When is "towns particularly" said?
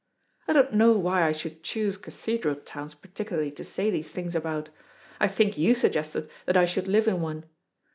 2.55-3.51